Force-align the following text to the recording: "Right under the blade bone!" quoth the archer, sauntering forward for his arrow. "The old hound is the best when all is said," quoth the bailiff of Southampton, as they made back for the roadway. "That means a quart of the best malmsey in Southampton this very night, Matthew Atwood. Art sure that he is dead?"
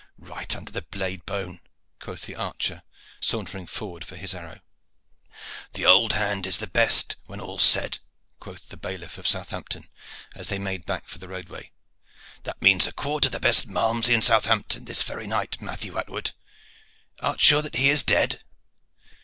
"Right 0.17 0.55
under 0.55 0.71
the 0.71 0.81
blade 0.81 1.27
bone!" 1.27 1.59
quoth 1.99 2.23
the 2.23 2.33
archer, 2.35 2.81
sauntering 3.19 3.67
forward 3.67 4.03
for 4.03 4.15
his 4.15 4.33
arrow. 4.33 4.61
"The 5.73 5.85
old 5.85 6.13
hound 6.13 6.47
is 6.47 6.57
the 6.57 6.65
best 6.65 7.17
when 7.27 7.39
all 7.39 7.57
is 7.57 7.61
said," 7.61 7.99
quoth 8.39 8.69
the 8.69 8.77
bailiff 8.77 9.19
of 9.19 9.27
Southampton, 9.27 9.87
as 10.33 10.49
they 10.49 10.57
made 10.57 10.87
back 10.87 11.07
for 11.07 11.19
the 11.19 11.27
roadway. 11.27 11.71
"That 12.45 12.63
means 12.63 12.87
a 12.87 12.91
quart 12.91 13.25
of 13.27 13.31
the 13.31 13.39
best 13.39 13.67
malmsey 13.67 14.15
in 14.15 14.23
Southampton 14.23 14.85
this 14.85 15.03
very 15.03 15.27
night, 15.27 15.61
Matthew 15.61 15.95
Atwood. 15.95 16.31
Art 17.19 17.39
sure 17.39 17.61
that 17.61 17.75
he 17.75 17.91
is 17.91 18.01
dead?" 18.01 18.41